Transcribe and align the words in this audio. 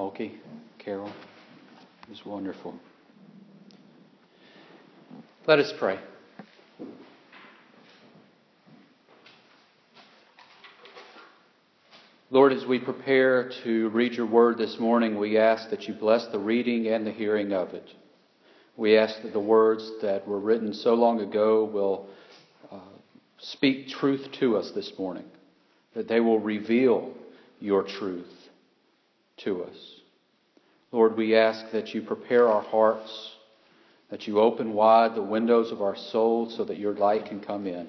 Smokey, 0.00 0.32
Carol. 0.78 1.08
It 1.08 2.08
was 2.08 2.24
wonderful. 2.24 2.74
Let 5.46 5.58
us 5.58 5.70
pray. 5.78 5.98
Lord, 12.30 12.54
as 12.54 12.64
we 12.64 12.78
prepare 12.78 13.50
to 13.64 13.90
read 13.90 14.14
your 14.14 14.24
word 14.24 14.56
this 14.56 14.78
morning, 14.78 15.18
we 15.18 15.36
ask 15.36 15.68
that 15.68 15.86
you 15.86 15.92
bless 15.92 16.26
the 16.28 16.38
reading 16.38 16.86
and 16.86 17.06
the 17.06 17.12
hearing 17.12 17.52
of 17.52 17.74
it. 17.74 17.90
We 18.78 18.96
ask 18.96 19.20
that 19.20 19.34
the 19.34 19.38
words 19.38 19.86
that 20.00 20.26
were 20.26 20.40
written 20.40 20.72
so 20.72 20.94
long 20.94 21.20
ago 21.20 21.64
will 21.64 22.06
uh, 22.72 22.78
speak 23.36 23.88
truth 23.88 24.26
to 24.40 24.56
us 24.56 24.70
this 24.74 24.94
morning, 24.98 25.26
that 25.94 26.08
they 26.08 26.20
will 26.20 26.38
reveal 26.38 27.12
your 27.60 27.82
truth 27.82 28.39
to 29.44 29.64
us. 29.64 29.76
Lord, 30.92 31.16
we 31.16 31.36
ask 31.36 31.70
that 31.72 31.94
you 31.94 32.02
prepare 32.02 32.48
our 32.48 32.62
hearts, 32.62 33.30
that 34.10 34.26
you 34.26 34.40
open 34.40 34.74
wide 34.74 35.14
the 35.14 35.22
windows 35.22 35.70
of 35.70 35.82
our 35.82 35.96
souls 35.96 36.56
so 36.56 36.64
that 36.64 36.78
your 36.78 36.94
light 36.94 37.26
can 37.26 37.40
come 37.40 37.66
in. 37.66 37.88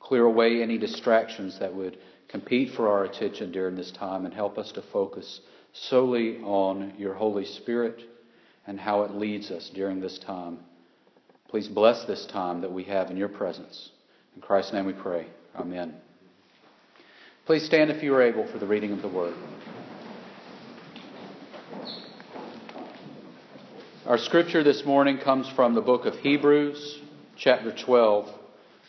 Clear 0.00 0.24
away 0.24 0.62
any 0.62 0.78
distractions 0.78 1.58
that 1.60 1.74
would 1.74 1.98
compete 2.28 2.74
for 2.74 2.88
our 2.88 3.04
attention 3.04 3.52
during 3.52 3.76
this 3.76 3.92
time 3.92 4.24
and 4.24 4.32
help 4.32 4.56
us 4.56 4.72
to 4.72 4.82
focus 4.92 5.40
solely 5.72 6.38
on 6.38 6.94
your 6.98 7.14
Holy 7.14 7.44
Spirit 7.44 8.00
and 8.66 8.80
how 8.80 9.02
it 9.02 9.12
leads 9.12 9.50
us 9.50 9.70
during 9.74 10.00
this 10.00 10.18
time. 10.18 10.58
Please 11.48 11.68
bless 11.68 12.04
this 12.06 12.26
time 12.26 12.62
that 12.62 12.72
we 12.72 12.84
have 12.84 13.10
in 13.10 13.16
your 13.16 13.28
presence. 13.28 13.90
In 14.34 14.40
Christ's 14.40 14.72
name 14.72 14.86
we 14.86 14.94
pray. 14.94 15.26
Amen. 15.54 15.94
Please 17.44 17.66
stand 17.66 17.90
if 17.90 18.02
you 18.02 18.14
are 18.14 18.22
able 18.22 18.50
for 18.50 18.58
the 18.58 18.66
reading 18.66 18.92
of 18.92 19.02
the 19.02 19.08
word. 19.08 19.34
Our 24.04 24.18
scripture 24.18 24.64
this 24.64 24.84
morning 24.84 25.18
comes 25.18 25.48
from 25.50 25.76
the 25.76 25.80
book 25.80 26.06
of 26.06 26.16
Hebrews, 26.16 26.98
chapter 27.36 27.70
12, 27.70 28.28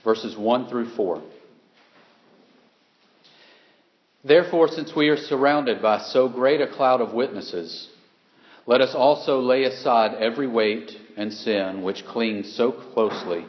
verses 0.03 0.35
1 0.35 0.69
through 0.69 0.89
4. 0.95 1.21
Therefore, 4.23 4.69
since 4.69 4.95
we 4.95 5.09
are 5.09 5.17
surrounded 5.17 5.83
by 5.83 5.99
so 5.99 6.27
great 6.27 6.61
a 6.61 6.67
cloud 6.67 6.99
of 6.99 7.13
witnesses, 7.13 7.89
let 8.65 8.81
us 8.81 8.95
also 8.95 9.39
lay 9.39 9.65
aside 9.65 10.15
every 10.15 10.47
weight 10.47 10.97
and 11.15 11.31
sin 11.31 11.83
which 11.83 12.07
clings 12.07 12.51
so 12.51 12.71
closely, 12.71 13.45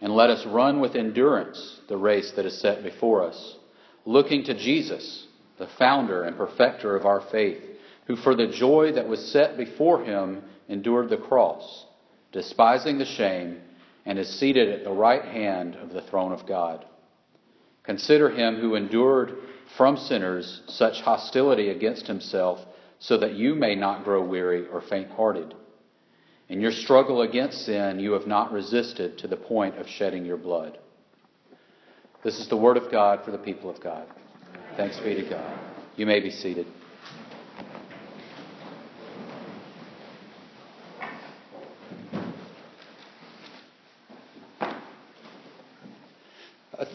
and 0.00 0.14
let 0.14 0.30
us 0.30 0.46
run 0.46 0.78
with 0.78 0.94
endurance 0.94 1.80
the 1.88 1.96
race 1.96 2.30
that 2.36 2.46
is 2.46 2.60
set 2.60 2.84
before 2.84 3.24
us, 3.24 3.56
looking 4.04 4.44
to 4.44 4.54
Jesus, 4.54 5.26
the 5.58 5.68
founder 5.80 6.22
and 6.22 6.36
perfecter 6.36 6.94
of 6.94 7.06
our 7.06 7.22
faith, 7.32 7.60
who 8.06 8.14
for 8.14 8.36
the 8.36 8.46
joy 8.46 8.92
that 8.92 9.08
was 9.08 9.32
set 9.32 9.56
before 9.56 10.04
him 10.04 10.44
endured 10.72 11.10
the 11.10 11.16
cross, 11.16 11.86
despising 12.32 12.98
the 12.98 13.04
shame, 13.04 13.60
and 14.04 14.18
is 14.18 14.40
seated 14.40 14.68
at 14.70 14.84
the 14.84 14.90
right 14.90 15.24
hand 15.24 15.76
of 15.76 15.92
the 15.92 16.02
throne 16.02 16.32
of 16.32 16.46
God. 16.46 16.84
Consider 17.84 18.30
him 18.30 18.56
who 18.56 18.74
endured 18.74 19.36
from 19.76 19.96
sinners 19.96 20.62
such 20.66 21.00
hostility 21.02 21.68
against 21.68 22.06
himself, 22.06 22.58
so 22.98 23.18
that 23.18 23.34
you 23.34 23.54
may 23.54 23.74
not 23.74 24.04
grow 24.04 24.24
weary 24.24 24.66
or 24.68 24.80
faint 24.80 25.10
hearted. 25.10 25.54
In 26.48 26.60
your 26.60 26.72
struggle 26.72 27.22
against 27.22 27.64
sin, 27.64 27.98
you 27.98 28.12
have 28.12 28.26
not 28.26 28.52
resisted 28.52 29.18
to 29.18 29.28
the 29.28 29.36
point 29.36 29.78
of 29.78 29.88
shedding 29.88 30.24
your 30.24 30.36
blood. 30.36 30.78
This 32.22 32.38
is 32.38 32.48
the 32.48 32.56
word 32.56 32.76
of 32.76 32.92
God 32.92 33.24
for 33.24 33.32
the 33.32 33.38
people 33.38 33.68
of 33.68 33.80
God. 33.80 34.06
Thanks 34.76 34.98
be 35.00 35.14
to 35.16 35.28
God. 35.28 35.58
You 35.96 36.06
may 36.06 36.20
be 36.20 36.30
seated. 36.30 36.66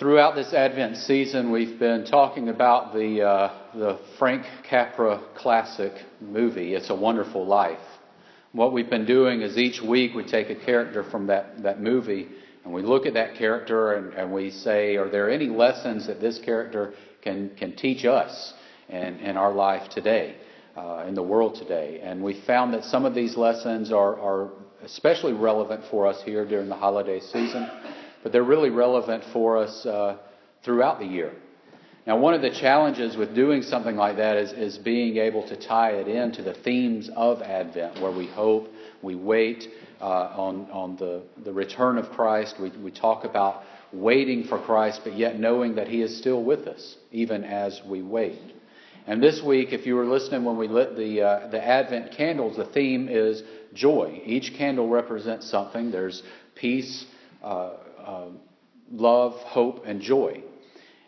Throughout 0.07 0.35
this 0.35 0.53
Advent 0.53 0.95
season, 0.95 1.51
we've 1.51 1.77
been 1.77 2.05
talking 2.05 2.47
about 2.47 2.93
the, 2.93 3.21
uh, 3.21 3.53
the 3.75 3.99
Frank 4.17 4.45
Capra 4.69 5.21
classic 5.35 5.91
movie, 6.21 6.75
It's 6.75 6.89
a 6.89 6.95
Wonderful 6.95 7.45
Life. 7.45 7.81
What 8.53 8.71
we've 8.71 8.89
been 8.89 9.05
doing 9.05 9.41
is 9.41 9.57
each 9.57 9.81
week 9.81 10.13
we 10.15 10.23
take 10.23 10.49
a 10.49 10.55
character 10.55 11.03
from 11.03 11.27
that, 11.27 11.61
that 11.63 11.81
movie 11.81 12.29
and 12.63 12.73
we 12.73 12.83
look 12.83 13.05
at 13.05 13.15
that 13.15 13.35
character 13.35 13.95
and, 13.95 14.13
and 14.13 14.31
we 14.31 14.49
say, 14.49 14.95
are 14.95 15.09
there 15.09 15.29
any 15.29 15.47
lessons 15.47 16.07
that 16.07 16.21
this 16.21 16.39
character 16.39 16.93
can, 17.21 17.51
can 17.57 17.75
teach 17.75 18.05
us 18.05 18.53
in, 18.87 19.19
in 19.19 19.35
our 19.35 19.51
life 19.51 19.89
today, 19.89 20.37
uh, 20.77 21.03
in 21.05 21.15
the 21.15 21.23
world 21.23 21.55
today? 21.55 21.99
And 22.01 22.23
we 22.23 22.41
found 22.47 22.73
that 22.75 22.85
some 22.85 23.03
of 23.03 23.13
these 23.13 23.35
lessons 23.35 23.91
are, 23.91 24.17
are 24.17 24.51
especially 24.85 25.33
relevant 25.33 25.83
for 25.91 26.07
us 26.07 26.23
here 26.23 26.45
during 26.45 26.69
the 26.69 26.77
holiday 26.77 27.19
season 27.19 27.69
but 28.27 28.33
they're 28.33 28.43
really 28.43 28.71
relevant 28.71 29.23
for 29.31 29.55
us 29.55 29.85
uh, 29.85 30.17
throughout 30.61 30.99
the 30.99 31.05
year. 31.05 31.31
Now, 32.05 32.17
one 32.17 32.33
of 32.33 32.41
the 32.41 32.49
challenges 32.49 33.15
with 33.15 33.33
doing 33.33 33.61
something 33.61 33.95
like 33.95 34.17
that 34.17 34.35
is, 34.35 34.51
is 34.51 34.77
being 34.77 35.15
able 35.15 35.47
to 35.47 35.55
tie 35.55 35.91
it 35.91 36.09
into 36.09 36.41
the 36.41 36.53
themes 36.53 37.09
of 37.15 37.41
Advent, 37.41 38.01
where 38.01 38.11
we 38.11 38.27
hope, 38.27 38.67
we 39.01 39.15
wait 39.15 39.69
uh, 40.01 40.03
on, 40.03 40.69
on 40.71 40.97
the, 40.97 41.23
the 41.45 41.53
return 41.53 41.97
of 41.97 42.09
Christ. 42.09 42.57
We, 42.59 42.69
we 42.71 42.91
talk 42.91 43.23
about 43.23 43.63
waiting 43.93 44.43
for 44.43 44.59
Christ, 44.59 45.03
but 45.05 45.17
yet 45.17 45.39
knowing 45.39 45.75
that 45.75 45.87
He 45.87 46.01
is 46.01 46.17
still 46.17 46.43
with 46.43 46.67
us, 46.67 46.97
even 47.13 47.45
as 47.45 47.81
we 47.87 48.01
wait. 48.01 48.41
And 49.05 49.23
this 49.23 49.41
week, 49.41 49.71
if 49.71 49.85
you 49.85 49.95
were 49.95 50.05
listening 50.05 50.43
when 50.43 50.57
we 50.57 50.67
lit 50.67 50.97
the, 50.97 51.21
uh, 51.21 51.47
the 51.47 51.65
Advent 51.65 52.11
candles, 52.11 52.57
the 52.57 52.65
theme 52.65 53.07
is 53.07 53.41
joy. 53.73 54.21
Each 54.25 54.53
candle 54.53 54.89
represents 54.89 55.49
something. 55.49 55.91
There's 55.91 56.23
peace, 56.55 57.05
uh, 57.41 57.75
uh, 58.07 58.29
love, 58.91 59.33
hope, 59.33 59.83
and 59.85 60.01
joy. 60.01 60.41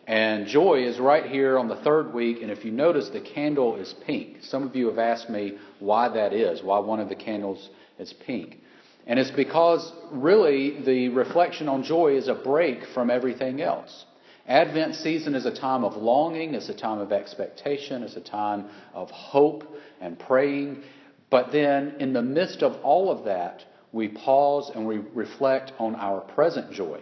And 0.06 0.46
joy 0.46 0.84
is 0.86 0.98
right 0.98 1.24
here 1.24 1.58
on 1.58 1.68
the 1.68 1.76
third 1.76 2.12
week. 2.12 2.42
And 2.42 2.50
if 2.50 2.64
you 2.64 2.72
notice, 2.72 3.08
the 3.08 3.20
candle 3.20 3.76
is 3.76 3.94
pink. 4.06 4.38
Some 4.42 4.64
of 4.64 4.76
you 4.76 4.88
have 4.88 4.98
asked 4.98 5.30
me 5.30 5.58
why 5.78 6.08
that 6.08 6.32
is, 6.32 6.62
why 6.62 6.78
one 6.80 7.00
of 7.00 7.08
the 7.08 7.14
candles 7.14 7.70
is 7.98 8.12
pink. 8.12 8.58
And 9.06 9.18
it's 9.18 9.30
because 9.30 9.92
really 10.10 10.82
the 10.84 11.08
reflection 11.08 11.68
on 11.68 11.84
joy 11.84 12.16
is 12.16 12.28
a 12.28 12.34
break 12.34 12.86
from 12.92 13.10
everything 13.10 13.62
else. 13.62 14.04
Advent 14.46 14.96
season 14.96 15.34
is 15.34 15.46
a 15.46 15.54
time 15.54 15.84
of 15.84 15.96
longing, 15.96 16.54
it's 16.54 16.68
a 16.68 16.74
time 16.74 16.98
of 16.98 17.12
expectation, 17.12 18.02
it's 18.02 18.16
a 18.16 18.20
time 18.20 18.66
of 18.92 19.10
hope 19.10 19.64
and 20.00 20.18
praying. 20.18 20.82
But 21.30 21.52
then, 21.52 21.94
in 22.00 22.12
the 22.12 22.22
midst 22.22 22.62
of 22.62 22.74
all 22.82 23.10
of 23.10 23.24
that, 23.26 23.64
we 23.92 24.08
pause 24.08 24.70
and 24.74 24.86
we 24.86 24.98
reflect 24.98 25.72
on 25.78 25.94
our 25.96 26.20
present 26.20 26.72
joy. 26.72 27.00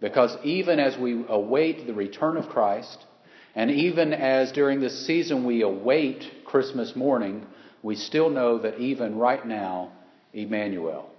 Because 0.00 0.36
even 0.42 0.80
as 0.80 0.98
we 0.98 1.24
await 1.28 1.86
the 1.86 1.94
return 1.94 2.36
of 2.36 2.48
Christ, 2.48 3.06
and 3.54 3.70
even 3.70 4.12
as 4.12 4.52
during 4.52 4.80
this 4.80 5.06
season 5.06 5.44
we 5.44 5.62
await 5.62 6.44
Christmas 6.44 6.96
morning, 6.96 7.46
we 7.82 7.96
still 7.96 8.30
know 8.30 8.58
that 8.58 8.78
even 8.78 9.16
right 9.16 9.46
now, 9.46 9.92
Emmanuel, 10.32 11.10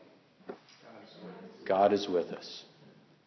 God 1.65 1.93
is 1.93 2.07
with 2.07 2.31
us. 2.31 2.63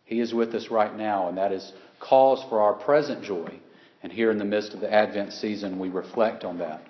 He 0.05 0.21
is 0.21 0.33
with 0.33 0.55
us 0.55 0.69
right 0.71 0.97
now, 0.97 1.29
and 1.29 1.39
that 1.39 1.53
is 1.53 1.73
cause 2.01 2.45
for 2.49 2.61
our 2.61 2.75
present 2.75 3.25
joy. 3.25 3.61
And 4.03 4.13
here 4.13 4.31
in 4.31 4.39
the 4.39 4.45
midst 4.45 4.73
of 4.73 4.81
the 4.81 4.93
Advent 4.93 5.33
season, 5.33 5.79
we 5.79 5.89
reflect 5.89 6.45
on 6.45 6.59
that. 6.59 6.83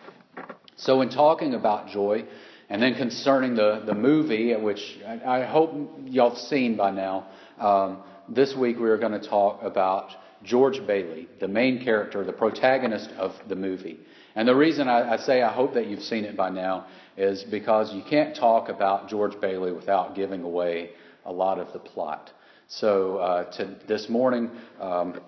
So, 0.77 1.01
in 1.01 1.09
talking 1.09 1.55
about 1.55 1.89
joy, 1.89 2.27
and 2.69 2.83
then 2.83 2.95
concerning 2.95 3.55
the, 3.55 3.83
the 3.87 3.95
movie, 3.95 4.55
which 4.57 4.99
I, 5.07 5.41
I 5.41 5.45
hope 5.45 5.73
y'all 6.05 6.31
have 6.31 6.39
seen 6.39 6.77
by 6.77 6.91
now, 6.91 7.27
um, 7.59 8.03
this 8.29 8.55
week 8.57 8.79
we 8.79 8.89
are 8.89 8.99
going 8.99 9.19
to 9.19 9.29
talk 9.29 9.63
about 9.63 10.11
George 10.43 10.85
Bailey, 10.87 11.29
the 11.41 11.49
main 11.49 11.83
character, 11.83 12.25
the 12.25 12.33
protagonist 12.33 13.11
of 13.13 13.33
the 13.49 13.57
movie. 13.57 13.99
And 14.35 14.47
the 14.47 14.55
reason 14.55 14.89
I, 14.89 15.15
I 15.15 15.17
say 15.17 15.43
I 15.43 15.53
hope 15.53 15.75
that 15.75 15.87
you've 15.87 16.03
seen 16.03 16.25
it 16.25 16.37
by 16.37 16.51
now 16.51 16.87
is 17.17 17.45
because 17.45 17.95
you 17.95 18.03
can't 18.09 18.37
talk 18.37 18.69
about 18.69 19.09
George 19.09 19.41
Bailey 19.41 19.73
without 19.73 20.15
giving 20.15 20.43
away 20.43 20.91
a 21.25 21.33
lot 21.33 21.59
of 21.59 21.73
the 21.73 21.79
plot. 21.79 22.31
So 22.69 23.19
uh, 23.19 23.51
to 23.53 23.77
this 23.87 24.09
morning, 24.09 24.51
um, 24.81 25.21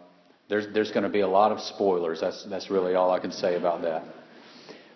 there's, 0.49 0.67
there's 0.75 0.91
going 0.91 1.05
to 1.05 1.09
be 1.09 1.21
a 1.21 1.29
lot 1.29 1.53
of 1.53 1.61
spoilers. 1.61 2.21
That's, 2.21 2.45
that's 2.45 2.71
really 2.71 2.95
all 2.95 3.11
I 3.11 3.21
can 3.21 3.33
say 3.33 3.57
about 3.57 3.83
that. 3.83 4.03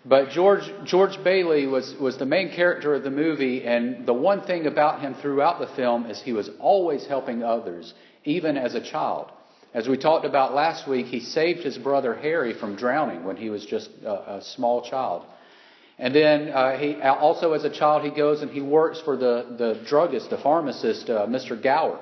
But 0.05 0.31
George, 0.31 0.69
George 0.85 1.23
Bailey 1.23 1.67
was, 1.67 1.95
was 1.95 2.17
the 2.19 2.27
main 2.27 2.51
character 2.51 2.95
of 2.95 3.05
the 3.05 3.11
movie, 3.11 3.65
and 3.65 4.05
the 4.05 4.13
one 4.13 4.43
thing 4.43 4.67
about 4.67 5.01
him 5.01 5.15
throughout 5.15 5.61
the 5.61 5.69
film 5.77 6.07
is 6.07 6.21
he 6.21 6.33
was 6.33 6.51
always 6.59 7.07
helping 7.07 7.45
others, 7.45 7.95
even 8.25 8.57
as 8.57 8.75
a 8.75 8.81
child. 8.81 9.31
As 9.75 9.89
we 9.89 9.97
talked 9.97 10.27
about 10.27 10.55
last 10.55 10.89
week, 10.89 11.07
he 11.07 11.21
saved 11.21 11.61
his 11.61 11.79
brother 11.79 12.15
Harry 12.15 12.53
from 12.53 12.77
drowning 12.77 13.25
when 13.25 13.37
he 13.37 13.49
was 13.49 13.65
just 13.65 13.91
a, 14.05 14.37
a 14.37 14.43
small 14.43 14.83
child. 14.83 15.25
And 15.99 16.15
then 16.15 16.49
uh, 16.49 16.77
he 16.79 17.01
also, 17.01 17.53
as 17.53 17.65
a 17.65 17.71
child, 17.71 18.03
he 18.03 18.11
goes 18.11 18.43
and 18.43 18.51
he 18.51 18.61
works 18.61 19.01
for 19.01 19.17
the, 19.17 19.55
the 19.57 19.83
druggist, 19.87 20.31
the 20.31 20.39
pharmacist, 20.39 21.09
uh, 21.09 21.27
Mr. 21.27 21.61
Gower. 21.61 22.01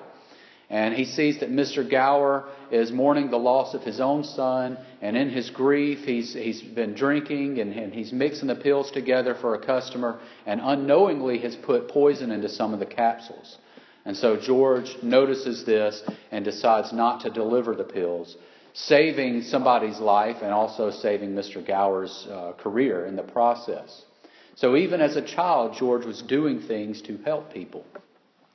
And 0.71 0.95
he 0.95 1.05
sees 1.05 1.41
that 1.41 1.51
Mr. 1.51 1.89
Gower 1.89 2.49
is 2.71 2.93
mourning 2.93 3.29
the 3.29 3.37
loss 3.37 3.75
of 3.75 3.83
his 3.83 3.99
own 3.99 4.23
son, 4.23 4.79
and 5.03 5.17
in 5.17 5.29
his 5.29 5.51
grief, 5.51 6.05
he's, 6.05 6.33
he's 6.33 6.63
been 6.63 6.95
drinking 6.95 7.59
and, 7.59 7.73
and 7.73 7.93
he's 7.93 8.13
mixing 8.13 8.47
the 8.47 8.55
pills 8.55 8.93
together 8.93 9.35
for 9.35 9.57
a 9.57 9.67
customer, 9.67 10.21
and 10.47 10.61
unknowingly 10.63 11.39
has 11.39 11.57
put 11.57 11.89
poison 11.89 12.31
into 12.31 12.49
some 12.49 12.73
of 12.73 12.79
the 12.79 12.87
capsules. 12.87 13.59
And 14.05 14.17
so 14.17 14.37
George 14.37 14.97
notices 15.03 15.65
this 15.65 16.03
and 16.31 16.45
decides 16.45 16.93
not 16.93 17.23
to 17.23 17.31
deliver 17.31 17.75
the 17.75 17.85
pills, 17.85 18.37
saving 18.73 19.43
somebody's 19.43 19.99
life 19.99 20.37
and 20.41 20.53
also 20.53 20.91
saving 20.91 21.31
Mr. 21.31 21.67
Gower's 21.67 22.29
uh, 22.31 22.53
career 22.59 23.07
in 23.07 23.17
the 23.17 23.25
process. 23.25 24.05
So 24.55 24.77
even 24.77 25.01
as 25.01 25.17
a 25.17 25.23
child, 25.23 25.75
George 25.77 26.05
was 26.05 26.23
doing 26.23 26.61
things 26.61 27.03
to 27.03 27.19
help 27.25 27.53
people. 27.53 27.85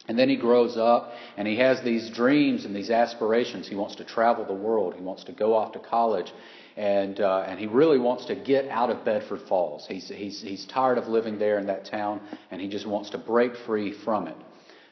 And 0.08 0.20
then 0.20 0.30
he 0.30 0.36
grows 0.36 0.78
up 0.78 1.14
and 1.36 1.48
he 1.48 1.58
has 1.58 1.82
these 1.82 2.10
dreams 2.10 2.66
and 2.66 2.76
these 2.76 2.92
aspirations. 2.92 3.68
He 3.68 3.76
wants 3.76 3.96
to 3.96 4.04
travel 4.04 4.46
the 4.46 4.54
world. 4.54 4.94
He 4.96 5.02
wants 5.02 5.24
to 5.26 5.32
go 5.32 5.56
off 5.56 5.74
to 5.74 5.80
college. 5.80 6.32
And, 6.78 7.20
uh, 7.20 7.46
and 7.48 7.60
he 7.60 7.68
really 7.68 7.98
wants 7.98 8.26
to 8.26 8.36
get 8.36 8.68
out 8.68 8.90
of 8.90 9.04
Bedford 9.04 9.42
Falls. 9.48 9.88
He's, 9.88 10.10
he's, 10.10 10.42
he's 10.42 10.66
tired 10.66 10.98
of 10.98 11.08
living 11.08 11.40
there 11.40 11.58
in 11.58 11.68
that 11.68 11.86
town 11.86 12.22
and 12.52 12.62
he 12.62 12.68
just 12.68 12.86
wants 12.86 13.10
to 13.12 13.18
break 13.18 13.56
free 13.66 13.94
from 14.04 14.28
it. 14.28 14.38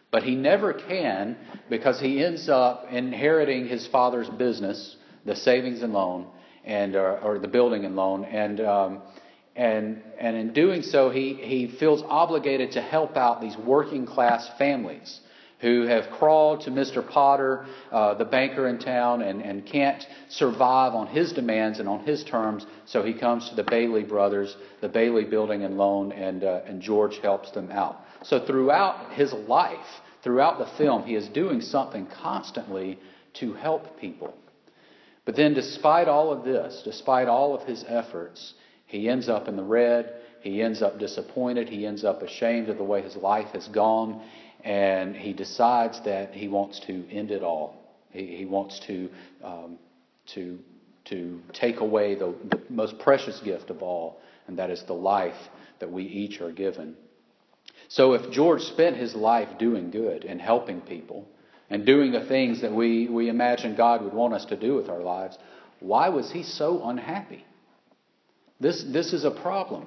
But 0.09 0.23
he 0.23 0.35
never 0.35 0.73
can 0.73 1.37
because 1.69 1.99
he 1.99 2.23
ends 2.23 2.49
up 2.49 2.87
inheriting 2.89 3.67
his 3.67 3.85
father's 3.87 4.29
business, 4.29 4.95
the 5.25 5.35
savings 5.35 5.81
and 5.81 5.93
loan, 5.93 6.27
and, 6.63 6.95
uh, 6.95 7.19
or 7.23 7.39
the 7.39 7.47
building 7.47 7.85
and 7.85 7.95
loan. 7.95 8.23
And, 8.23 8.61
um, 8.61 9.01
and, 9.55 10.01
and 10.19 10.35
in 10.35 10.53
doing 10.53 10.81
so, 10.81 11.09
he, 11.09 11.35
he 11.35 11.67
feels 11.79 12.01
obligated 12.03 12.71
to 12.71 12.81
help 12.81 13.15
out 13.15 13.41
these 13.41 13.55
working 13.57 14.05
class 14.05 14.49
families 14.57 15.19
who 15.63 15.83
have 15.83 16.09
crawled 16.11 16.59
to 16.61 16.71
Mr. 16.71 17.07
Potter, 17.07 17.65
uh, 17.89 18.13
the 18.15 18.25
banker 18.25 18.67
in 18.67 18.79
town, 18.79 19.21
and, 19.21 19.41
and 19.41 19.65
can't 19.65 20.05
survive 20.27 20.93
on 20.93 21.07
his 21.07 21.31
demands 21.31 21.79
and 21.79 21.87
on 21.87 22.03
his 22.03 22.23
terms. 22.25 22.65
So 22.85 23.01
he 23.01 23.13
comes 23.13 23.47
to 23.49 23.55
the 23.55 23.63
Bailey 23.63 24.03
brothers, 24.03 24.57
the 24.81 24.89
Bailey 24.89 25.23
Building 25.23 25.63
and 25.63 25.77
Loan, 25.77 26.11
and, 26.11 26.43
uh, 26.43 26.61
and 26.67 26.81
George 26.81 27.17
helps 27.19 27.51
them 27.51 27.71
out. 27.71 27.97
So 28.23 28.45
throughout 28.45 29.13
his 29.13 29.31
life, 29.31 29.79
throughout 30.21 30.57
the 30.59 30.77
film, 30.77 31.03
he 31.03 31.15
is 31.15 31.29
doing 31.29 31.61
something 31.61 32.07
constantly 32.21 32.99
to 33.35 33.53
help 33.53 33.99
people. 34.01 34.33
But 35.25 35.37
then, 35.37 35.53
despite 35.53 36.09
all 36.09 36.33
of 36.33 36.43
this, 36.43 36.81
despite 36.83 37.29
all 37.29 37.55
of 37.55 37.65
his 37.65 37.85
efforts, 37.87 38.53
he 38.93 39.09
ends 39.09 39.27
up 39.27 39.47
in 39.47 39.55
the 39.55 39.63
red. 39.63 40.13
He 40.41 40.61
ends 40.61 40.83
up 40.83 40.99
disappointed. 40.99 41.67
He 41.67 41.83
ends 41.83 42.03
up 42.03 42.21
ashamed 42.21 42.69
of 42.69 42.77
the 42.77 42.83
way 42.83 43.01
his 43.01 43.15
life 43.15 43.47
has 43.53 43.67
gone. 43.69 44.21
And 44.63 45.15
he 45.15 45.33
decides 45.33 45.99
that 46.01 46.35
he 46.35 46.47
wants 46.47 46.79
to 46.81 47.09
end 47.09 47.31
it 47.31 47.41
all. 47.41 47.75
He, 48.11 48.27
he 48.27 48.45
wants 48.45 48.79
to, 48.81 49.09
um, 49.43 49.79
to, 50.35 50.59
to 51.05 51.41
take 51.53 51.79
away 51.79 52.13
the, 52.13 52.35
the 52.51 52.61
most 52.69 52.99
precious 52.99 53.39
gift 53.39 53.71
of 53.71 53.81
all, 53.81 54.21
and 54.45 54.59
that 54.59 54.69
is 54.69 54.83
the 54.83 54.93
life 54.93 55.49
that 55.79 55.91
we 55.91 56.03
each 56.03 56.39
are 56.39 56.51
given. 56.51 56.95
So 57.87 58.13
if 58.13 58.31
George 58.31 58.61
spent 58.61 58.95
his 58.95 59.15
life 59.15 59.57
doing 59.57 59.89
good 59.89 60.23
and 60.23 60.39
helping 60.39 60.81
people 60.81 61.27
and 61.71 61.83
doing 61.83 62.11
the 62.11 62.27
things 62.27 62.61
that 62.61 62.71
we, 62.71 63.07
we 63.07 63.27
imagine 63.27 63.75
God 63.75 64.03
would 64.03 64.13
want 64.13 64.35
us 64.35 64.45
to 64.45 64.55
do 64.55 64.75
with 64.75 64.87
our 64.87 65.01
lives, 65.01 65.35
why 65.79 66.09
was 66.09 66.31
he 66.31 66.43
so 66.43 66.87
unhappy? 66.87 67.43
This, 68.63 68.83
this 68.91 69.13
is 69.13 69.25
a 69.25 69.31
problem. 69.31 69.85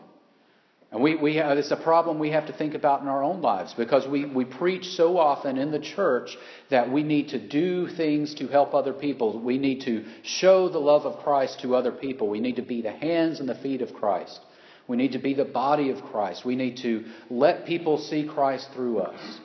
And 0.92 1.02
we, 1.02 1.16
we 1.16 1.36
have, 1.36 1.58
it's 1.58 1.72
a 1.72 1.76
problem 1.76 2.18
we 2.18 2.30
have 2.30 2.46
to 2.46 2.52
think 2.52 2.74
about 2.74 3.00
in 3.00 3.08
our 3.08 3.22
own 3.22 3.42
lives 3.42 3.74
because 3.74 4.06
we, 4.06 4.24
we 4.24 4.44
preach 4.44 4.84
so 4.84 5.18
often 5.18 5.58
in 5.58 5.72
the 5.72 5.80
church 5.80 6.36
that 6.70 6.92
we 6.92 7.02
need 7.02 7.30
to 7.30 7.48
do 7.48 7.88
things 7.88 8.34
to 8.36 8.46
help 8.46 8.72
other 8.72 8.92
people. 8.92 9.40
We 9.42 9.58
need 9.58 9.80
to 9.82 10.04
show 10.22 10.68
the 10.68 10.78
love 10.78 11.06
of 11.06 11.24
Christ 11.24 11.60
to 11.62 11.74
other 11.74 11.90
people. 11.90 12.28
We 12.28 12.38
need 12.38 12.56
to 12.56 12.62
be 12.62 12.82
the 12.82 12.92
hands 12.92 13.40
and 13.40 13.48
the 13.48 13.56
feet 13.56 13.82
of 13.82 13.94
Christ. 13.94 14.38
We 14.86 14.96
need 14.96 15.12
to 15.12 15.18
be 15.18 15.34
the 15.34 15.44
body 15.44 15.90
of 15.90 16.00
Christ. 16.02 16.44
We 16.44 16.54
need 16.54 16.76
to 16.78 17.04
let 17.28 17.66
people 17.66 17.98
see 17.98 18.28
Christ 18.28 18.68
through 18.72 19.00
us. 19.00 19.38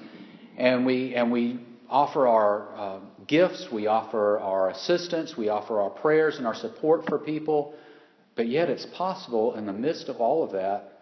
And 0.58 0.86
we, 0.86 1.16
and 1.16 1.32
we 1.32 1.60
offer 1.90 2.28
our 2.28 2.76
uh, 2.76 3.00
gifts, 3.26 3.68
we 3.72 3.88
offer 3.88 4.40
our 4.40 4.70
assistance, 4.70 5.36
we 5.36 5.50
offer 5.50 5.82
our 5.82 5.90
prayers 5.90 6.38
and 6.38 6.46
our 6.46 6.54
support 6.54 7.08
for 7.08 7.18
people. 7.18 7.74
But 8.42 8.50
yet, 8.50 8.72
it's 8.72 8.88
possible 8.88 9.54
in 9.54 9.68
the 9.68 9.72
midst 9.72 10.10
of 10.10 10.16
all 10.16 10.44
of 10.44 10.54
that 10.54 10.94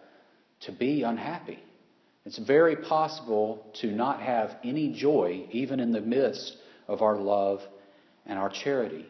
to 0.66 0.72
be 0.72 1.04
unhappy. 1.04 1.58
It's 2.26 2.36
very 2.36 2.76
possible 2.76 3.64
to 3.80 3.90
not 3.90 4.20
have 4.20 4.56
any 4.62 4.92
joy, 4.92 5.46
even 5.50 5.80
in 5.80 5.90
the 5.90 6.02
midst 6.02 6.58
of 6.86 7.00
our 7.00 7.16
love 7.16 7.62
and 8.26 8.38
our 8.38 8.50
charity. 8.50 9.06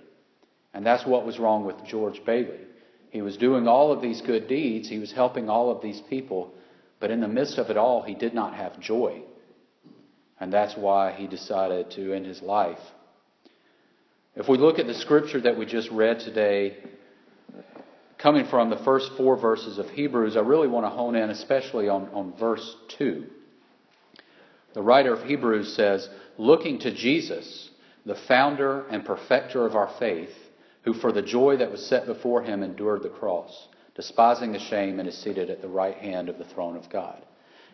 And 0.73 0.87
that's 0.87 1.05
what 1.05 1.27
was 1.27 1.41
wrong 1.41 1.65
with 1.65 1.85
George 1.85 2.25
Bailey. 2.25 2.61
He 3.11 3.21
was 3.21 3.37
doing 3.37 3.67
all 3.67 3.91
of 3.91 4.01
these 4.01 4.21
good 4.21 4.47
deeds, 4.47 4.89
he 4.89 5.01
was 5.01 5.11
helping 5.11 5.51
all 5.51 5.73
of 5.73 5.83
these 5.83 6.01
people, 6.09 6.55
but 7.01 7.11
in 7.11 7.21
the 7.21 7.27
midst 7.27 7.59
of 7.59 7.69
it 7.69 7.77
all, 7.77 8.01
he 8.01 8.15
did 8.15 8.33
not 8.33 8.55
have 8.55 8.79
joy. 8.79 9.23
And 10.39 10.53
that's 10.53 10.77
why 10.77 11.15
he 11.15 11.27
decided 11.27 11.91
to 11.97 12.13
end 12.13 12.27
his 12.27 12.43
life. 12.43 12.79
If 14.37 14.49
we 14.49 14.57
look 14.57 14.79
at 14.79 14.87
the 14.87 14.95
scripture 14.95 15.41
that 15.41 15.59
we 15.59 15.67
just 15.67 15.91
read 15.91 16.21
today, 16.21 16.77
coming 18.21 18.47
from 18.47 18.71
the 18.71 18.77
first 18.79 19.13
four 19.17 19.37
verses 19.37 19.79
of 19.79 19.89
Hebrews, 19.91 20.37
I 20.37 20.41
really 20.41 20.69
want 20.69 20.85
to 20.85 20.91
hone 20.91 21.17
in 21.17 21.31
especially 21.31 21.89
on, 21.89 22.09
on 22.13 22.35
verse 22.39 22.77
2. 22.99 23.27
The 24.75 24.83
writer 24.83 25.15
of 25.15 25.25
Hebrews 25.25 25.75
says, 25.75 26.09
Looking 26.39 26.79
to 26.81 26.95
Jesus, 26.95 27.71
the 28.05 28.15
founder 28.29 28.87
and 28.89 29.05
perfecter 29.05 29.67
of 29.67 29.75
our 29.75 29.91
faith, 29.99 30.35
who 30.83 30.95
for 30.95 31.13
the 31.13 31.23
joy 31.23 31.57
that 31.57 31.71
was 31.71 31.85
set 31.85 32.07
before 32.07 32.43
him 32.43 32.63
endured 32.63 33.03
the 33.03 33.09
cross, 33.09 33.69
despising 33.95 34.53
the 34.53 34.59
shame, 34.59 34.99
and 34.99 35.09
is 35.09 35.19
seated 35.19 35.51
at 35.51 35.61
the 35.61 35.69
right 35.69 35.97
hand 35.97 36.29
of 36.29 36.39
the 36.39 36.45
throne 36.45 36.77
of 36.77 36.89
God. 36.91 37.23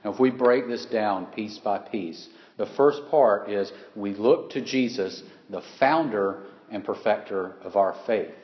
Now, 0.05 0.13
if 0.13 0.21
we 0.21 0.31
break 0.31 0.69
this 0.69 0.87
down 0.87 1.27
piece 1.27 1.59
by 1.59 1.79
piece, 1.79 2.29
the 2.57 2.67
first 2.67 3.03
part 3.11 3.51
is 3.51 3.73
we 3.95 4.15
look 4.15 4.51
to 4.51 4.61
Jesus, 4.61 5.23
the 5.51 5.63
founder 5.81 6.45
and 6.71 6.85
perfecter 6.85 7.57
of 7.63 7.77
our 7.77 7.97
faith. 8.07 8.35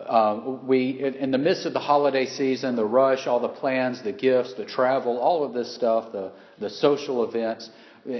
Uh, 0.00 0.56
we, 0.64 1.02
in 1.18 1.30
the 1.30 1.38
midst 1.38 1.66
of 1.66 1.74
the 1.74 1.80
holiday 1.80 2.24
season, 2.24 2.76
the 2.76 2.84
rush, 2.84 3.26
all 3.26 3.40
the 3.40 3.48
plans, 3.48 4.02
the 4.02 4.12
gifts, 4.12 4.54
the 4.54 4.64
travel, 4.64 5.18
all 5.18 5.44
of 5.44 5.52
this 5.52 5.74
stuff, 5.74 6.12
the, 6.12 6.32
the 6.58 6.70
social 6.70 7.24
events, 7.24 7.68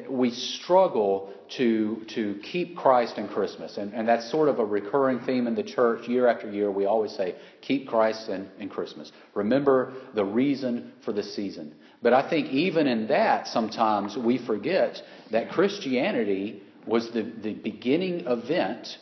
we 0.08 0.30
struggle 0.30 1.32
to, 1.56 2.04
to 2.08 2.38
keep 2.42 2.76
Christ 2.76 3.16
in 3.16 3.26
Christmas. 3.26 3.78
And, 3.78 3.94
and 3.94 4.06
that's 4.06 4.30
sort 4.30 4.48
of 4.48 4.58
a 4.58 4.64
recurring 4.64 5.20
theme 5.20 5.46
in 5.46 5.54
the 5.54 5.62
church 5.62 6.08
year 6.08 6.26
after 6.28 6.50
year. 6.50 6.70
We 6.70 6.84
always 6.84 7.12
say, 7.12 7.36
keep 7.62 7.88
Christ 7.88 8.28
in, 8.28 8.48
in 8.58 8.68
Christmas. 8.68 9.10
Remember 9.34 9.94
the 10.14 10.24
reason 10.24 10.92
for 11.04 11.12
the 11.12 11.22
season. 11.22 11.74
But 12.02 12.12
I 12.12 12.28
think 12.28 12.48
even 12.48 12.86
in 12.86 13.08
that, 13.08 13.48
sometimes 13.48 14.16
we 14.16 14.38
forget 14.38 15.02
that 15.30 15.50
Christianity 15.50 16.62
was 16.86 17.10
the, 17.12 17.22
the 17.22 17.54
beginning 17.54 18.26
event 18.26 18.98